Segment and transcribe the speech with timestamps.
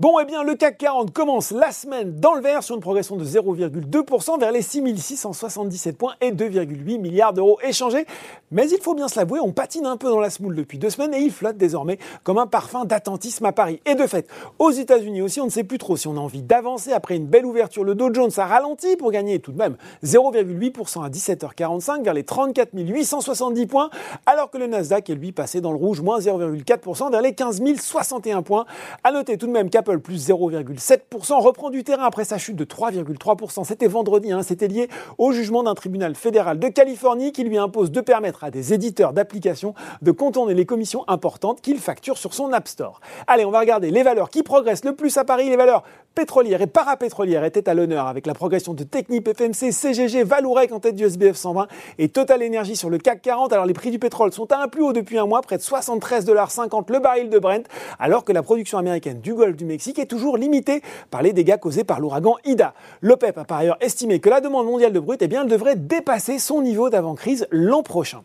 [0.00, 3.14] Bon, eh bien, le CAC 40 commence la semaine dans le vert sur une progression
[3.14, 8.04] de 0,2% vers les 6677 points et 2,8 milliards d'euros échangés.
[8.50, 10.90] Mais il faut bien se l'avouer, on patine un peu dans la smoule depuis deux
[10.90, 13.80] semaines et il flotte désormais comme un parfum d'attentisme à Paris.
[13.86, 14.28] Et de fait,
[14.58, 17.26] aux États-Unis aussi, on ne sait plus trop si on a envie d'avancer après une
[17.26, 17.84] belle ouverture.
[17.84, 22.24] Le Dow Jones a ralenti pour gagner tout de même 0,8% à 17h45 vers les
[22.24, 23.90] 34 870 points,
[24.26, 27.62] alors que le Nasdaq est lui passé dans le rouge, moins 0,4% vers les 15
[27.80, 28.66] 061 points.
[29.04, 32.64] À noter tout de même qu'Apple plus 0,7% reprend du terrain après sa chute de
[32.64, 33.64] 3,3%.
[33.64, 34.88] C'était vendredi, hein, c'était lié
[35.18, 39.12] au jugement d'un tribunal fédéral de Californie qui lui impose de permettre à des éditeurs
[39.12, 43.00] d'applications de contourner les commissions importantes qu'il facture sur son App Store.
[43.26, 45.82] Allez, on va regarder les valeurs qui progressent le plus à Paris, les valeurs
[46.14, 50.80] pétrolières et parapétrolières étaient à l'honneur avec la progression de Technip FMC, CGG, Valourec en
[50.80, 51.66] tête du SBF 120
[51.98, 53.52] et Total Energy sur le CAC 40.
[53.52, 55.62] Alors les prix du pétrole sont à un plus haut depuis un mois, près de
[55.62, 57.64] 73,50$ le baril de Brent,
[57.98, 61.58] alors que la production américaine du Golfe du Mexique est toujours limitée par les dégâts
[61.58, 62.74] causés par l'ouragan Ida.
[63.02, 66.62] L'OPEP a par ailleurs estimé que la demande mondiale de brut eh devrait dépasser son
[66.62, 68.22] niveau d'avant-crise l'an prochain.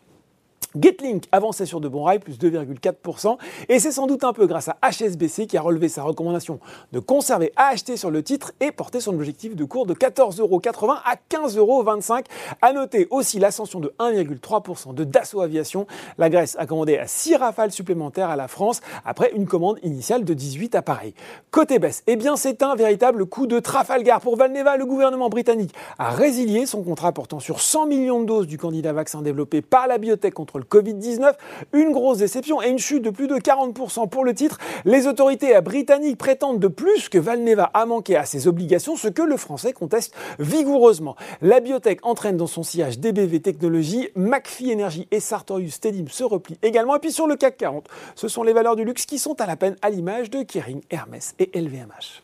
[0.80, 4.68] Getlink avançait sur de bons rails, plus 2,4%, et c'est sans doute un peu grâce
[4.68, 6.60] à HSBC qui a relevé sa recommandation
[6.92, 10.98] de conserver à acheter sur le titre et porter son objectif de cours de 14,80€
[11.04, 12.24] à 15,25€.
[12.62, 15.86] À noter aussi l'ascension de 1,3% de Dassault Aviation.
[16.18, 20.24] La Grèce a commandé à 6 rafales supplémentaires à la France après une commande initiale
[20.24, 21.14] de 18 appareils.
[21.50, 24.76] Côté baisse, eh bien c'est un véritable coup de Trafalgar pour Valneva.
[24.76, 28.92] Le gouvernement britannique a résilié son contrat portant sur 100 millions de doses du candidat
[28.92, 31.34] vaccin développé par la biotech contre le Covid-19.
[31.72, 34.58] Une grosse déception et une chute de plus de 40% pour le titre.
[34.84, 39.22] Les autorités britanniques prétendent de plus que Valneva a manqué à ses obligations, ce que
[39.22, 41.16] le français conteste vigoureusement.
[41.42, 46.58] La biotech entraîne dans son sillage DBV Technologies, McPhee Energy et Sartorius Stedim se replient
[46.62, 46.96] également.
[46.96, 49.46] Et puis sur le CAC 40, ce sont les valeurs du luxe qui sont à
[49.46, 52.22] la peine à l'image de Kering, Hermès et LVMH.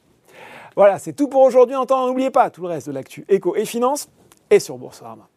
[0.77, 1.75] Voilà, c'est tout pour aujourd'hui.
[1.75, 4.09] En n'oubliez pas tout le reste de l'actu éco et finance
[4.51, 5.29] est sur Boursorama.